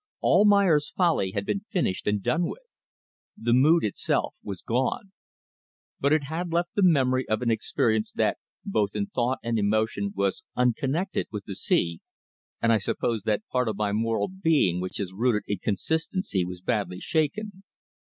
"Almayer's 0.23 0.89
Folly," 0.89 1.33
had 1.33 1.45
been 1.45 1.59
finished 1.69 2.07
and 2.07 2.23
done 2.23 2.49
with. 2.49 2.63
The 3.37 3.53
mood 3.53 3.83
itself 3.83 4.33
was 4.41 4.63
gone. 4.63 5.11
But 5.99 6.11
it 6.11 6.23
had 6.23 6.51
left 6.51 6.73
the 6.73 6.81
memory 6.81 7.29
of 7.29 7.43
an 7.43 7.51
experience 7.51 8.11
that, 8.13 8.39
both 8.65 8.95
in 8.95 9.05
thought 9.05 9.37
and 9.43 9.59
emotion 9.59 10.11
was 10.15 10.43
unconnected 10.55 11.27
with 11.31 11.45
the 11.45 11.53
sea, 11.53 11.99
and 12.59 12.73
I 12.73 12.79
suppose 12.79 13.21
that 13.25 13.45
part 13.51 13.67
of 13.69 13.77
my 13.77 13.91
moral 13.91 14.27
being 14.27 14.81
which 14.81 14.99
is 14.99 15.13
rooted 15.13 15.43
in 15.45 15.59
consistency 15.59 16.43
was 16.43 16.61
badly 16.61 16.99
shaken. 16.99 17.61